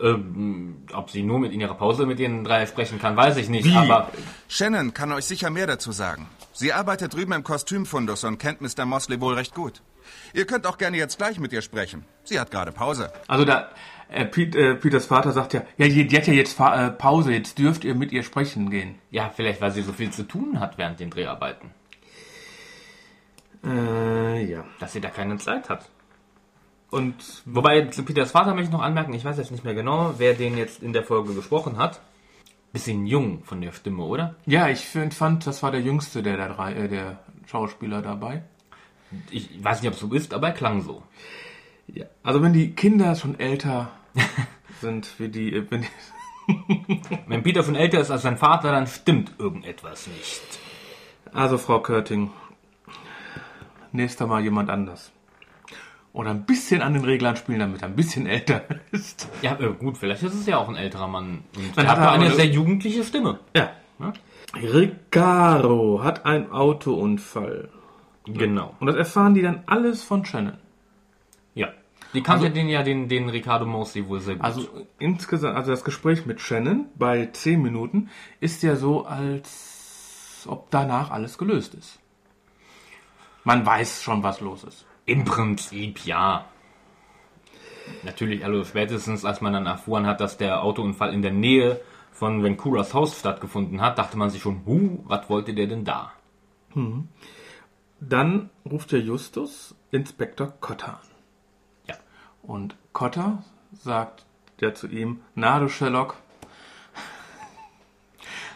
Ähm, 0.00 0.82
ob 0.92 1.10
sie 1.10 1.22
nur 1.22 1.38
mit 1.38 1.52
in 1.52 1.60
ihrer 1.60 1.74
Pause 1.74 2.04
mit 2.04 2.18
den 2.18 2.42
drei 2.42 2.66
sprechen 2.66 2.98
kann, 2.98 3.16
weiß 3.16 3.36
ich 3.36 3.48
nicht. 3.48 3.64
Wie? 3.64 3.76
Aber 3.76 4.10
Shannon 4.48 4.92
kann 4.92 5.12
euch 5.12 5.24
sicher 5.24 5.50
mehr 5.50 5.68
dazu 5.68 5.92
sagen. 5.92 6.28
Sie 6.52 6.72
arbeitet 6.72 7.14
drüben 7.14 7.32
im 7.32 7.44
Kostümfundus 7.44 8.24
und 8.24 8.38
kennt 8.38 8.60
Mr. 8.60 8.84
Mosley 8.86 9.20
wohl 9.20 9.34
recht 9.34 9.54
gut. 9.54 9.82
Ihr 10.32 10.46
könnt 10.46 10.66
auch 10.66 10.78
gerne 10.78 10.96
jetzt 10.96 11.18
gleich 11.18 11.38
mit 11.38 11.52
ihr 11.52 11.62
sprechen. 11.62 12.04
Sie 12.24 12.38
hat 12.38 12.50
gerade 12.50 12.72
Pause. 12.72 13.12
Also 13.28 13.44
da, 13.44 13.70
äh, 14.08 14.24
Pete, 14.24 14.58
äh, 14.58 14.74
Peters 14.74 15.06
Vater 15.06 15.32
sagt 15.32 15.54
ja, 15.54 15.62
ja, 15.78 15.88
die, 15.88 16.06
die 16.06 16.16
hat 16.16 16.26
ja 16.26 16.34
jetzt 16.34 16.54
Fa 16.54 16.86
äh, 16.86 16.90
Pause, 16.90 17.32
jetzt 17.32 17.58
dürft 17.58 17.84
ihr 17.84 17.94
mit 17.94 18.12
ihr 18.12 18.22
sprechen 18.22 18.70
gehen. 18.70 18.96
ja, 19.10 19.32
vielleicht 19.34 19.60
weil 19.60 19.70
sie 19.70 19.82
so 19.82 19.92
viel 19.92 20.10
zu 20.10 20.24
tun 20.24 20.60
hat 20.60 20.78
während 20.78 21.00
den 21.00 21.10
Dreharbeiten, 21.10 21.70
Äh, 23.64 24.44
ja. 24.44 24.64
dass 24.78 24.92
sie 24.92 25.00
da 25.00 25.08
keine 25.10 25.36
Zeit 25.38 25.68
hat. 25.68 25.88
Und 26.90 27.42
Wobei, 27.44 27.86
zu 27.86 28.04
Peters 28.04 28.30
Vater 28.30 28.54
möchte 28.54 28.68
ich 28.68 28.72
noch 28.72 28.82
anmerken, 28.82 29.14
ich 29.14 29.24
weiß 29.24 29.38
jetzt 29.38 29.50
nicht 29.50 29.64
mehr 29.64 29.74
genau, 29.74 30.14
wer 30.18 30.34
den 30.34 30.56
jetzt 30.56 30.82
in 30.82 30.92
der 30.92 31.02
Folge 31.02 31.34
gesprochen 31.34 31.76
hat. 31.76 32.00
Bisschen 32.72 33.06
jung 33.06 33.42
von 33.44 33.60
der 33.60 33.72
Stimme, 33.72 34.04
oder? 34.04 34.34
ja, 34.46 34.68
ich 34.68 34.80
find, 34.80 35.14
fand, 35.14 35.46
das 35.46 35.62
war 35.62 35.70
der 35.70 35.80
jüngste 35.80 36.22
der, 36.22 36.36
der 36.36 36.48
drei, 36.48 36.74
äh, 36.74 36.88
der 36.88 37.20
Schauspieler 37.46 38.02
dabei. 38.02 38.42
Ich 39.30 39.62
weiß 39.62 39.80
nicht, 39.80 39.88
ob 39.88 39.94
es 39.94 40.00
so 40.00 40.12
ist, 40.12 40.34
aber 40.34 40.48
er 40.48 40.54
klang 40.54 40.82
so. 40.82 41.02
Ja. 41.86 42.06
Also 42.22 42.42
wenn 42.42 42.52
die 42.52 42.74
Kinder 42.74 43.14
schon 43.14 43.38
älter 43.38 43.90
sind, 44.80 45.08
wie 45.18 45.28
die, 45.28 45.54
äh, 45.54 45.66
wenn 45.70 45.82
die 45.82 45.88
Wenn 47.26 47.42
Peter 47.42 47.62
von 47.62 47.74
älter 47.74 48.00
ist 48.00 48.10
als 48.10 48.22
sein 48.22 48.36
Vater, 48.36 48.72
dann 48.72 48.86
stimmt 48.86 49.32
irgendetwas 49.38 50.06
nicht. 50.06 50.42
Also, 51.32 51.58
Frau 51.58 51.80
Körting, 51.80 52.30
nächster 53.94 54.26
Mal 54.26 54.42
jemand 54.42 54.70
anders. 54.70 55.12
Oder 56.12 56.30
ein 56.30 56.44
bisschen 56.44 56.80
an 56.80 56.94
den 56.94 57.04
Reglern 57.04 57.34
spielen, 57.36 57.58
damit 57.58 57.82
er 57.82 57.88
ein 57.88 57.96
bisschen 57.96 58.26
älter 58.26 58.62
ist. 58.92 59.28
Ja, 59.42 59.58
äh, 59.58 59.72
gut, 59.72 59.98
vielleicht 59.98 60.22
ist 60.22 60.34
es 60.34 60.46
ja 60.46 60.58
auch 60.58 60.68
ein 60.68 60.76
älterer 60.76 61.08
Mann. 61.08 61.42
Und 61.56 61.76
Dann 61.76 61.88
hat 61.88 61.98
er 61.98 62.12
eine 62.12 62.30
sehr 62.30 62.46
jugendliche 62.46 63.02
Stimme. 63.02 63.40
Ja. 63.56 63.70
Ricaro 64.54 66.02
hat 66.02 66.24
einen 66.24 66.50
Autounfall. 66.52 67.68
Genau. 68.26 68.74
Und 68.80 68.86
das 68.86 68.96
erfahren 68.96 69.34
die 69.34 69.42
dann 69.42 69.64
alles 69.66 70.02
von 70.02 70.24
Shannon. 70.24 70.58
Ja. 71.54 71.68
Die 72.14 72.22
kannte 72.22 72.50
den 72.50 72.68
ja, 72.68 72.82
den, 72.82 73.08
den 73.08 73.28
Ricardo 73.28 73.66
Mosley 73.66 74.08
wohl 74.08 74.20
sehr 74.20 74.36
gut. 74.36 74.44
Also 74.44 74.68
insgesamt, 74.98 75.56
also 75.56 75.72
das 75.72 75.84
Gespräch 75.84 76.26
mit 76.26 76.40
Shannon 76.40 76.86
bei 76.94 77.26
10 77.26 77.60
Minuten 77.60 78.08
ist 78.40 78.62
ja 78.62 78.76
so, 78.76 79.04
als 79.04 80.46
ob 80.48 80.70
danach 80.70 81.10
alles 81.10 81.38
gelöst 81.38 81.74
ist. 81.74 81.98
Man 83.44 83.64
weiß 83.64 84.02
schon, 84.02 84.22
was 84.22 84.40
los 84.40 84.64
ist. 84.64 84.86
Im 85.06 85.24
Prinzip 85.24 86.04
ja. 86.04 86.46
Natürlich, 88.02 88.44
also 88.44 88.64
spätestens 88.64 89.24
als 89.24 89.40
man 89.40 89.52
dann 89.52 89.66
erfahren 89.66 90.06
hat, 90.06 90.20
dass 90.20 90.38
der 90.38 90.62
Autounfall 90.62 91.12
in 91.12 91.22
der 91.22 91.32
Nähe 91.32 91.80
von 92.12 92.42
Vancouvers 92.42 92.94
Haus 92.94 93.18
stattgefunden 93.18 93.80
hat, 93.80 93.98
dachte 93.98 94.16
man 94.16 94.30
sich 94.30 94.40
schon, 94.40 94.62
huh, 94.64 95.00
was 95.04 95.28
wollte 95.28 95.52
der 95.52 95.66
denn 95.66 95.84
da? 95.84 96.12
Dann 98.00 98.50
ruft 98.68 98.92
der 98.92 99.00
Justus 99.00 99.74
Inspektor 99.90 100.54
Cotter 100.60 100.94
an. 100.94 101.08
Ja. 101.86 101.94
Und 102.42 102.76
Cotter 102.92 103.44
sagt 103.72 104.24
ja 104.60 104.72
zu 104.72 104.88
ihm, 104.88 105.20
na 105.34 105.58
du 105.58 105.68
Sherlock, 105.68 106.16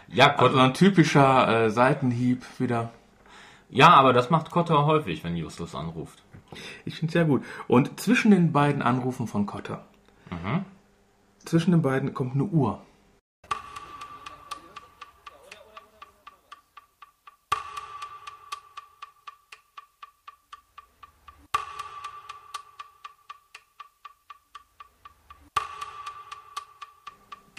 Ja, 0.09 0.28
also 0.28 0.49
Cotter, 0.49 0.62
ein 0.62 0.75
typischer 0.75 1.66
äh, 1.66 1.71
Seitenhieb 1.71 2.45
wieder. 2.59 2.90
Ja, 3.71 3.91
aber 3.91 4.13
das 4.13 4.31
macht 4.31 4.51
Cotter 4.51 4.87
häufig, 4.87 5.25
wenn 5.25 5.37
Justus 5.37 5.75
anruft. 5.75 6.23
Ich 6.85 6.97
finde 6.97 7.11
es 7.11 7.13
sehr 7.13 7.25
gut. 7.27 7.45
Und 7.67 8.01
zwischen 8.01 8.31
den 8.31 8.53
beiden 8.53 8.81
Anrufen 8.81 9.27
von 9.27 9.45
Cotter, 9.45 9.85
zwischen 11.45 11.73
den 11.73 11.83
beiden 11.83 12.15
kommt 12.15 12.35
eine 12.35 12.45
Uhr. 12.45 12.81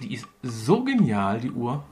Die 0.01 0.13
ist 0.13 0.27
so 0.41 0.83
genial, 0.83 1.39
die 1.41 1.51
Uhr. 1.51 1.83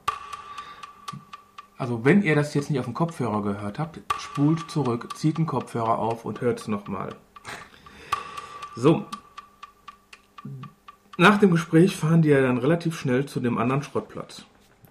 Also 1.77 2.03
wenn 2.03 2.23
ihr 2.23 2.35
das 2.35 2.53
jetzt 2.53 2.69
nicht 2.69 2.79
auf 2.79 2.85
dem 2.85 2.93
Kopfhörer 2.93 3.41
gehört 3.43 3.77
habt, 3.77 3.99
spult 4.19 4.69
zurück, 4.69 5.15
zieht 5.15 5.37
den 5.37 5.45
Kopfhörer 5.45 5.99
auf 5.99 6.25
und 6.25 6.41
hört 6.41 6.59
es 6.59 6.67
nochmal. 6.67 7.15
So. 8.75 9.05
Nach 11.17 11.37
dem 11.37 11.51
Gespräch 11.51 11.95
fahren 11.95 12.21
die 12.21 12.29
ja 12.29 12.41
dann 12.41 12.57
relativ 12.57 12.99
schnell 12.99 13.25
zu 13.25 13.39
dem 13.39 13.57
anderen 13.57 13.83
Schrottplatz. 13.83 14.45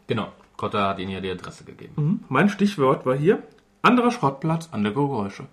Genau. 0.06 0.28
Cotter 0.56 0.88
hat 0.88 0.98
ihnen 0.98 1.10
ja 1.10 1.20
die 1.20 1.30
Adresse 1.30 1.64
gegeben. 1.64 2.24
Mein 2.28 2.48
Stichwort 2.48 3.04
war 3.04 3.14
hier, 3.14 3.42
anderer 3.82 4.10
Schrottplatz, 4.10 4.68
andere 4.72 4.94
Geräusche. 4.94 5.46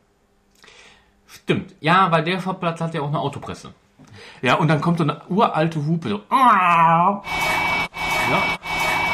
Stimmt. 1.28 1.76
Ja, 1.82 2.10
weil 2.12 2.24
der 2.24 2.40
Schrottplatz 2.40 2.80
hat 2.80 2.94
ja 2.94 3.02
auch 3.02 3.10
eine 3.10 3.20
Autopresse. 3.20 3.74
Ja, 4.42 4.56
und 4.56 4.68
dann 4.68 4.80
kommt 4.82 5.00
so 5.00 5.04
eine 5.04 5.22
uralte 5.28 5.86
Hupe, 5.86 6.10
so. 6.10 6.22
Ja. 6.30 7.22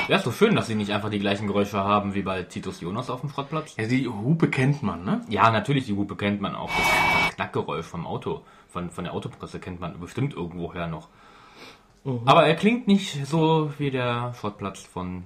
Ja, 0.10 0.18
ist 0.18 0.24
so 0.24 0.32
schön, 0.32 0.56
dass 0.56 0.66
sie 0.66 0.74
nicht 0.74 0.92
einfach 0.92 1.12
die 1.12 1.20
gleichen 1.20 1.46
Geräusche 1.46 1.78
haben 1.78 2.16
wie 2.16 2.24
bei 2.24 2.42
Titus 2.42 2.82
Jonas 2.82 3.12
auf 3.12 3.22
dem 3.22 3.30
Schrottplatz. 3.30 3.75
Ja, 3.78 3.86
die 3.86 4.08
Hupe 4.08 4.50
kennt 4.50 4.82
man, 4.82 5.04
ne? 5.06 5.22
Ja, 5.30 5.51
natürlich, 5.51 5.86
die 5.86 5.94
Hupe 5.94 6.16
kennt 6.16 6.42
man 6.42 6.56
auch. 6.56 6.72
Das 7.28 7.36
Knackgeräusch 7.36 7.86
vom 7.86 8.08
Auto, 8.08 8.42
von, 8.70 8.89
von 8.89 9.04
der 9.04 9.13
Autopresse 9.13 9.60
kennt 9.60 9.80
man 9.80 10.00
bestimmt 10.00 10.34
irgendwoher 10.34 10.88
noch. 10.88 11.10
Aber 12.25 12.48
er 12.48 12.56
klingt 12.56 12.88
nicht 12.88 13.24
so 13.28 13.72
wie 13.78 13.92
der 13.92 14.34
Schrottplatz 14.34 14.82
von 14.82 15.25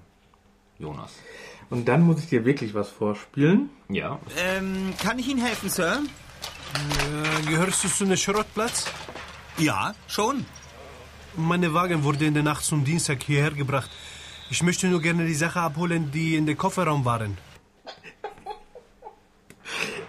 Jonas. 0.78 1.14
Und 1.70 1.88
dann 1.88 2.02
muss 2.02 2.20
ich 2.20 2.28
dir 2.28 2.44
wirklich 2.44 2.74
was 2.74 2.90
vorspielen. 2.90 3.70
Ja. 3.88 4.20
Ähm, 4.38 4.94
kann 5.02 5.18
ich 5.18 5.30
Ihnen 5.30 5.40
helfen, 5.40 5.70
Sir? 5.70 6.02
Äh, 6.74 7.46
gehörst 7.50 7.86
du 7.86 7.88
zu 7.88 8.04
einem 8.04 8.18
Schrottplatz? 8.18 8.92
Ja, 9.58 9.94
schon. 10.10 10.46
Meine 11.38 11.74
Wagen 11.74 12.04
wurde 12.04 12.26
in 12.26 12.34
der 12.34 12.44
Nacht 12.44 12.66
zum 12.66 12.84
Dienstag 12.84 13.24
hierher 13.24 13.52
gebracht. 13.52 13.90
Ich 14.54 14.62
möchte 14.62 14.86
nur 14.88 15.02
gerne 15.02 15.26
die 15.26 15.34
Sache 15.34 15.60
abholen, 15.62 16.12
die 16.12 16.36
in 16.36 16.46
der 16.46 16.54
Kofferraum 16.54 17.04
waren. 17.06 17.40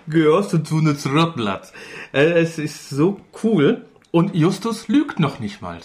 Gehörst 0.06 0.52
du 0.52 0.58
zu 0.58 0.76
einem 0.80 0.98
Schrottplatz? 0.98 1.72
Äh, 2.12 2.42
es 2.42 2.58
ist 2.58 2.90
so 2.90 3.22
cool. 3.42 3.86
Und 4.10 4.34
Justus 4.34 4.86
lügt 4.88 5.18
noch 5.18 5.38
nicht 5.38 5.62
mal. 5.62 5.80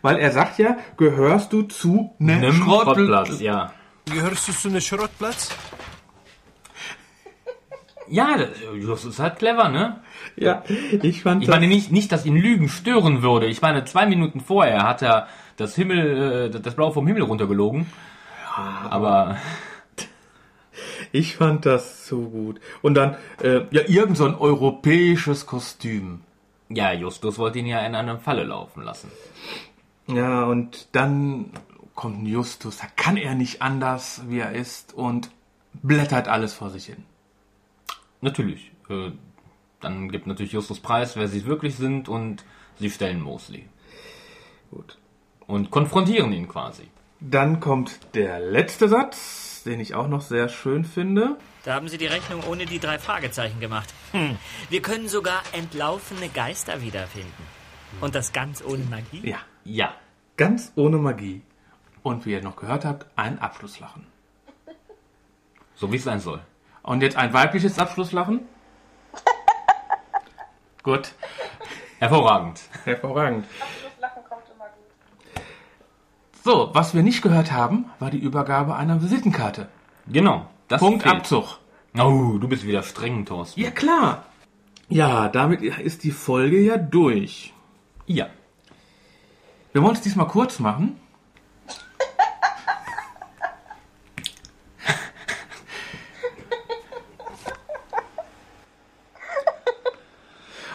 Weil 0.00 0.16
er 0.16 0.32
sagt 0.32 0.58
ja, 0.58 0.78
gehörst 0.96 1.52
du 1.52 1.60
zu 1.60 2.14
einem 2.18 2.54
Schrottplatz? 2.54 2.96
Schrottplatz, 2.96 3.40
ja. 3.40 3.74
Gehörst 4.06 4.48
du 4.48 4.52
zu 4.52 4.68
einem 4.68 4.80
Schrottplatz? 4.80 5.50
Ja, 8.10 8.36
das- 8.38 8.48
Justus 8.74 9.14
ist 9.14 9.18
halt 9.20 9.36
clever, 9.38 9.68
ne? 9.68 10.00
Ja, 10.36 10.62
ich 11.02 11.22
fand 11.22 11.42
Ich 11.42 11.48
meine 11.48 11.66
nicht, 11.66 11.90
nicht, 11.92 12.10
dass 12.12 12.24
ihn 12.26 12.36
Lügen 12.36 12.68
stören 12.68 13.22
würde. 13.22 13.46
Ich 13.46 13.60
meine, 13.62 13.84
zwei 13.84 14.06
Minuten 14.06 14.40
vorher 14.40 14.82
hat 14.84 15.02
er 15.02 15.28
das 15.56 15.74
Himmel, 15.74 16.50
äh, 16.54 16.60
das 16.60 16.74
Blau 16.74 16.90
vom 16.92 17.06
Himmel 17.06 17.22
runtergelogen. 17.22 17.86
Aber 18.88 19.36
Ich 21.12 21.36
fand 21.36 21.64
das 21.66 22.06
so 22.06 22.20
gut. 22.22 22.60
Und 22.82 22.94
dann, 22.94 23.16
äh, 23.42 23.62
ja, 23.70 23.82
irgend 23.86 24.16
so 24.16 24.26
ein 24.26 24.34
europäisches 24.34 25.46
Kostüm. 25.46 26.20
ja, 26.68 26.92
Justus 26.92 27.38
wollte 27.38 27.58
ihn 27.58 27.66
ja 27.66 27.80
in 27.80 27.94
eine 27.94 28.18
Falle 28.18 28.44
laufen 28.44 28.82
lassen. 28.82 29.10
Ja, 30.06 30.44
und 30.44 30.88
dann 30.92 31.50
kommt 31.94 32.22
ein 32.22 32.26
Justus, 32.26 32.78
da 32.78 32.86
kann 32.96 33.16
er 33.16 33.34
nicht 33.34 33.60
anders, 33.62 34.22
wie 34.28 34.38
er 34.38 34.52
ist, 34.52 34.94
und 34.94 35.30
blättert 35.82 36.28
alles 36.28 36.54
vor 36.54 36.70
sich 36.70 36.86
hin. 36.86 37.04
Natürlich. 38.20 38.72
Äh, 38.88 39.12
dann 39.80 40.08
gibt 40.10 40.26
natürlich 40.26 40.52
Justus 40.52 40.80
Preis, 40.80 41.16
wer 41.16 41.28
sie 41.28 41.44
wirklich 41.46 41.76
sind 41.76 42.08
und 42.08 42.44
sie 42.78 42.90
stellen 42.90 43.20
Mosley. 43.20 43.68
Gut. 44.70 44.98
Und 45.46 45.70
konfrontieren 45.70 46.32
ihn 46.32 46.48
quasi. 46.48 46.88
Dann 47.20 47.60
kommt 47.60 48.14
der 48.14 48.38
letzte 48.40 48.88
Satz, 48.88 49.62
den 49.64 49.80
ich 49.80 49.94
auch 49.94 50.08
noch 50.08 50.20
sehr 50.20 50.48
schön 50.48 50.84
finde. 50.84 51.36
Da 51.64 51.74
haben 51.74 51.88
Sie 51.88 51.98
die 51.98 52.06
Rechnung 52.06 52.42
ohne 52.44 52.64
die 52.66 52.78
drei 52.78 52.98
Fragezeichen 52.98 53.60
gemacht. 53.60 53.92
Hm. 54.12 54.36
Wir 54.70 54.80
können 54.82 55.08
sogar 55.08 55.42
entlaufene 55.52 56.28
Geister 56.28 56.80
wiederfinden. 56.80 57.42
Und 58.00 58.14
das 58.14 58.32
ganz 58.32 58.62
ohne 58.64 58.84
Magie? 58.84 59.28
Ja, 59.28 59.38
Ja. 59.64 59.94
ganz 60.36 60.72
ohne 60.76 60.98
Magie. 60.98 61.42
Und 62.02 62.24
wie 62.26 62.32
ihr 62.32 62.42
noch 62.42 62.56
gehört 62.56 62.84
habt, 62.84 63.06
ein 63.16 63.38
Abschlusslachen. 63.40 64.06
So 65.74 65.90
wie 65.92 65.96
es 65.96 66.04
sein 66.04 66.20
soll. 66.20 66.40
Und 66.88 67.02
jetzt 67.02 67.18
ein 67.18 67.34
weibliches 67.34 67.78
Abschlusslachen. 67.78 68.40
Gut, 70.82 71.12
Hervorragend. 71.98 72.62
hervorragend. 72.86 73.44
Das 73.82 74.00
Lachen 74.00 74.22
kommt 74.26 74.44
immer 74.54 74.64
gut. 74.64 75.42
So, 76.42 76.70
was 76.72 76.94
wir 76.94 77.02
nicht 77.02 77.20
gehört 77.20 77.52
haben, 77.52 77.90
war 77.98 78.10
die 78.10 78.16
Übergabe 78.18 78.74
einer 78.74 79.02
Visitenkarte. 79.02 79.68
Genau. 80.06 80.46
Das 80.68 80.80
Punkt 80.80 81.02
fehlt. 81.02 81.16
Abzug. 81.16 81.58
Oh, 81.94 82.38
du 82.38 82.48
bist 82.48 82.66
wieder 82.66 82.82
streng, 82.82 83.26
Thorsten. 83.26 83.60
Ja, 83.60 83.70
klar. 83.70 84.24
Ja, 84.88 85.28
damit 85.28 85.60
ist 85.60 86.04
die 86.04 86.10
Folge 86.10 86.58
ja 86.58 86.78
durch. 86.78 87.52
Ja. 88.06 88.28
Wir 89.74 89.82
wollen 89.82 89.94
es 89.94 90.00
diesmal 90.00 90.28
kurz 90.28 90.58
machen. 90.58 90.98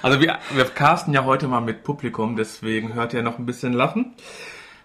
Also 0.04 0.20
wir, 0.20 0.38
wir 0.52 0.66
casten 0.66 1.14
ja 1.14 1.24
heute 1.24 1.48
mal 1.48 1.62
mit 1.62 1.86
Publikum, 1.86 2.36
deswegen 2.36 2.94
hört 2.94 3.14
ihr 3.14 3.24
noch 3.24 3.40
ein 3.40 3.46
bisschen 3.46 3.72
lachen. 3.72 4.14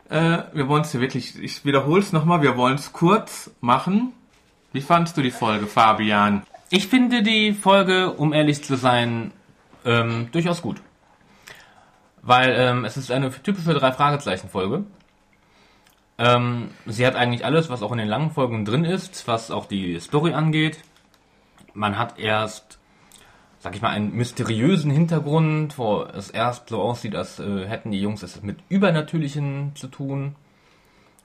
Äh, 0.09 0.45
wir 0.53 0.69
wollen 0.69 0.83
es 0.83 0.93
hier 0.93 1.01
wirklich, 1.01 1.37
ich 1.43 1.65
wiederhole 1.65 2.01
es 2.01 2.13
nochmal, 2.13 2.41
wir 2.41 2.57
wollen 2.57 2.77
es 2.77 2.93
kurz 2.93 3.51
machen. 3.61 4.13
Wie 4.73 4.81
fandst 4.81 5.17
du 5.17 5.23
die 5.23 5.33
Folge, 5.33 5.67
Fabian? 5.67 6.45
Ich 6.71 6.87
finde 6.87 7.25
die 7.25 7.53
Folge, 7.53 8.13
um 8.13 8.33
ehrlich 8.33 8.63
zu 8.63 8.77
sein, 8.77 9.33
ähm, 9.85 10.29
durchaus 10.31 10.63
gut. 10.63 10.81
Weil 12.23 12.55
ähm, 12.57 12.85
es 12.85 12.97
ist 12.97 13.11
eine 13.11 13.33
typische 13.33 13.75
Drei-Fragezeichen-Folge. 13.75 14.85
Ähm, 16.19 16.71
sie 16.87 17.05
hat 17.05 17.17
eigentlich 17.17 17.45
alles, 17.45 17.71
was 17.71 17.83
auch 17.83 17.91
in 17.91 17.99
den 17.99 18.09
langen 18.09 18.31
Folgen 18.31 18.65
drin 18.65 18.85
ist, 18.85 19.27
was 19.27 19.51
auch 19.51 19.67
die 19.67 19.99
Story 19.99 20.33
angeht. 20.33 20.79
Man 21.75 21.99
hat 21.99 22.21
erst, 22.21 22.79
sag 23.61 23.75
ich 23.75 23.83
mal, 23.83 23.91
einen 23.91 24.15
mysteriösen 24.15 24.91
Hintergrund, 24.91 25.79
wo 25.79 26.03
es 26.03 26.31
erst 26.31 26.69
so 26.69 26.81
aussieht, 26.81 27.17
als 27.17 27.41
äh, 27.41 27.67
hätten 27.67 27.91
die 27.91 28.01
Jungs 28.01 28.23
es 28.23 28.43
mit 28.43 28.59
Übernatürlichen 28.69 29.73
zu 29.75 29.89
tun. 29.89 30.37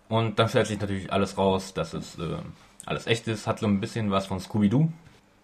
Und 0.09 0.39
dann 0.39 0.49
stellt 0.49 0.67
sich 0.67 0.79
natürlich 0.79 1.11
alles 1.13 1.37
raus, 1.37 1.73
dass 1.73 1.93
es 1.93 2.17
äh, 2.17 2.37
alles 2.85 3.07
echt 3.07 3.27
ist, 3.27 3.47
hat 3.47 3.59
so 3.59 3.67
ein 3.67 3.79
bisschen 3.79 4.11
was 4.11 4.25
von 4.27 4.39
Scooby-Doo 4.39 4.89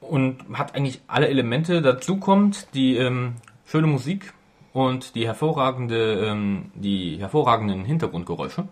und 0.02 0.44
hat 0.54 0.76
eigentlich 0.76 1.02
alle 1.08 1.28
Elemente. 1.28 1.82
Dazu 1.82 2.18
kommt 2.18 2.74
die 2.74 2.98
ähm, 2.98 3.36
schöne 3.66 3.88
Musik 3.88 4.34
und 4.74 5.16
die 5.16 5.26
hervorragende, 5.26 6.28
ähm, 6.28 6.72
die 6.76 7.18
hervorragenden 7.20 7.86
Hintergrundgeräusche. 7.86 8.68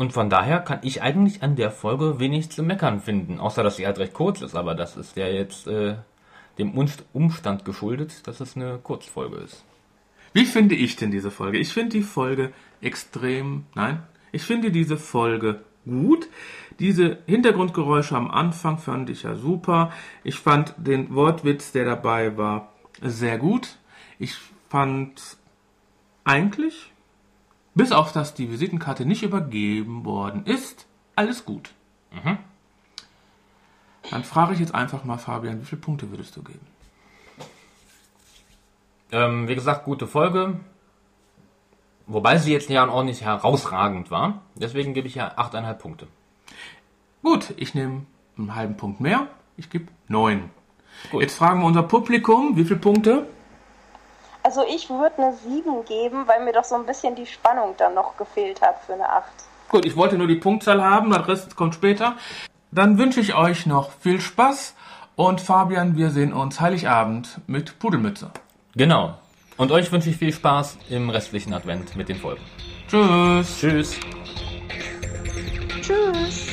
Und 0.00 0.14
von 0.14 0.30
daher 0.30 0.60
kann 0.60 0.78
ich 0.80 1.02
eigentlich 1.02 1.42
an 1.42 1.56
der 1.56 1.70
Folge 1.70 2.18
wenig 2.18 2.48
zu 2.48 2.62
meckern 2.62 3.00
finden, 3.00 3.38
außer 3.38 3.62
dass 3.62 3.76
sie 3.76 3.84
halt 3.84 3.98
recht 3.98 4.14
kurz 4.14 4.40
ist, 4.40 4.56
aber 4.56 4.74
das 4.74 4.96
ist 4.96 5.14
ja 5.14 5.26
jetzt 5.26 5.66
äh, 5.66 5.96
dem 6.56 6.72
Umst- 6.72 7.04
Umstand 7.12 7.66
geschuldet, 7.66 8.26
dass 8.26 8.40
es 8.40 8.56
eine 8.56 8.78
Kurzfolge 8.78 9.36
ist. 9.36 9.62
Wie 10.32 10.46
finde 10.46 10.74
ich 10.74 10.96
denn 10.96 11.10
diese 11.10 11.30
Folge? 11.30 11.58
Ich 11.58 11.74
finde 11.74 11.90
die 11.90 12.02
Folge 12.02 12.50
extrem, 12.80 13.66
nein, 13.74 14.02
ich 14.32 14.40
finde 14.40 14.70
diese 14.70 14.96
Folge 14.96 15.60
gut. 15.84 16.28
Diese 16.78 17.18
Hintergrundgeräusche 17.26 18.16
am 18.16 18.30
Anfang 18.30 18.78
fand 18.78 19.10
ich 19.10 19.24
ja 19.24 19.34
super. 19.34 19.92
Ich 20.24 20.36
fand 20.36 20.72
den 20.78 21.14
Wortwitz, 21.14 21.72
der 21.72 21.84
dabei 21.84 22.38
war, 22.38 22.72
sehr 23.02 23.36
gut. 23.36 23.76
Ich 24.18 24.34
fand 24.70 25.36
eigentlich, 26.24 26.90
bis 27.74 27.92
auf 27.92 28.12
dass 28.12 28.34
die 28.34 28.50
Visitenkarte 28.50 29.04
nicht 29.04 29.22
übergeben 29.22 30.04
worden 30.04 30.44
ist, 30.46 30.86
alles 31.16 31.44
gut. 31.44 31.70
Dann 34.10 34.24
frage 34.24 34.54
ich 34.54 34.60
jetzt 34.60 34.74
einfach 34.74 35.04
mal 35.04 35.18
Fabian, 35.18 35.60
wie 35.60 35.64
viele 35.64 35.80
Punkte 35.80 36.10
würdest 36.10 36.36
du 36.36 36.42
geben? 36.42 36.66
Ähm, 39.12 39.48
wie 39.48 39.54
gesagt, 39.54 39.84
gute 39.84 40.06
Folge. 40.06 40.58
Wobei 42.06 42.38
sie 42.38 42.52
jetzt 42.52 42.68
ja 42.70 42.88
auch 42.88 43.04
nicht 43.04 43.22
herausragend 43.22 44.10
war. 44.10 44.42
Deswegen 44.56 44.94
gebe 44.94 45.06
ich 45.06 45.14
ja 45.14 45.36
8,5 45.36 45.74
Punkte. 45.74 46.06
Gut, 47.22 47.54
ich 47.56 47.74
nehme 47.74 48.06
einen 48.36 48.54
halben 48.54 48.76
Punkt 48.76 49.00
mehr. 49.00 49.28
Ich 49.56 49.70
gebe 49.70 49.86
neun. 50.08 50.50
Gut. 51.10 51.22
Jetzt 51.22 51.36
fragen 51.36 51.60
wir 51.60 51.66
unser 51.66 51.82
Publikum, 51.82 52.56
wie 52.56 52.64
viele 52.64 52.80
Punkte? 52.80 53.26
Also 54.50 54.64
ich 54.68 54.90
würde 54.90 55.22
eine 55.22 55.32
7 55.32 55.84
geben, 55.84 56.26
weil 56.26 56.44
mir 56.44 56.52
doch 56.52 56.64
so 56.64 56.74
ein 56.74 56.84
bisschen 56.84 57.14
die 57.14 57.26
Spannung 57.26 57.76
dann 57.76 57.94
noch 57.94 58.16
gefehlt 58.16 58.60
hat 58.60 58.80
für 58.84 58.94
eine 58.94 59.08
8. 59.08 59.24
Gut, 59.68 59.86
ich 59.86 59.94
wollte 59.94 60.18
nur 60.18 60.26
die 60.26 60.34
Punktzahl 60.34 60.82
haben, 60.82 61.12
der 61.12 61.28
Rest 61.28 61.54
kommt 61.54 61.76
später. 61.76 62.16
Dann 62.72 62.98
wünsche 62.98 63.20
ich 63.20 63.36
euch 63.36 63.66
noch 63.66 63.92
viel 63.92 64.20
Spaß 64.20 64.74
und 65.14 65.40
Fabian, 65.40 65.96
wir 65.96 66.10
sehen 66.10 66.32
uns 66.32 66.60
Heiligabend 66.60 67.38
mit 67.46 67.78
Pudelmütze. 67.78 68.32
Genau. 68.74 69.14
Und 69.56 69.70
euch 69.70 69.92
wünsche 69.92 70.10
ich 70.10 70.16
viel 70.16 70.32
Spaß 70.32 70.78
im 70.88 71.10
restlichen 71.10 71.54
Advent 71.54 71.94
mit 71.94 72.08
den 72.08 72.16
Folgen. 72.16 72.42
Tschüss. 72.88 73.56
Tschüss. 73.60 74.00
Tschüss. 75.80 76.49